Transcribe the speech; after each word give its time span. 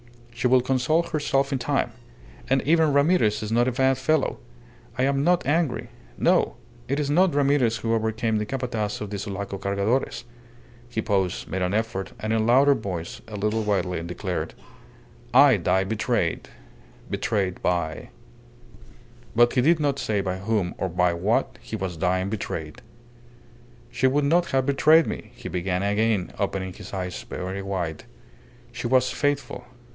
She 0.33 0.47
will 0.47 0.61
console 0.61 1.03
herself 1.03 1.53
in 1.53 1.59
time. 1.59 1.91
And 2.49 2.63
even 2.63 2.93
Ramirez 2.93 3.43
is 3.43 3.51
not 3.51 3.67
a 3.67 3.71
bad 3.71 3.99
fellow. 3.99 4.39
I 4.97 5.03
am 5.03 5.23
not 5.23 5.45
angry. 5.45 5.89
No! 6.17 6.55
It 6.87 6.99
is 6.99 7.11
not 7.11 7.35
Ramirez 7.35 7.77
who 7.77 7.93
overcame 7.93 8.37
the 8.39 8.45
Capataz 8.47 8.99
of 9.01 9.11
the 9.11 9.19
Sulaco 9.19 9.59
Cargadores." 9.59 10.23
He 10.89 10.99
paused, 11.03 11.47
made 11.47 11.61
an 11.61 11.75
effort, 11.75 12.13
and 12.19 12.33
in 12.33 12.47
louder 12.47 12.73
voice, 12.73 13.21
a 13.27 13.35
little 13.35 13.61
wildly, 13.61 14.01
declared 14.01 14.55
"I 15.31 15.57
die 15.57 15.83
betrayed 15.83 16.49
betrayed 17.07 17.61
by" 17.61 18.09
But 19.35 19.53
he 19.53 19.61
did 19.61 19.79
not 19.79 19.99
say 19.99 20.21
by 20.21 20.37
whom 20.39 20.73
or 20.79 20.89
by 20.89 21.13
what 21.13 21.59
he 21.61 21.75
was 21.75 21.95
dying 21.97 22.29
betrayed. 22.29 22.81
"She 23.91 24.07
would 24.07 24.25
not 24.25 24.47
have 24.47 24.65
betrayed 24.65 25.05
me," 25.05 25.29
he 25.35 25.47
began 25.49 25.83
again, 25.83 26.33
opening 26.39 26.73
his 26.73 26.91
eyes 26.95 27.21
very 27.21 27.61
wide. 27.61 28.05
"She 28.71 28.87
was 28.87 29.11
faithful. 29.11 29.65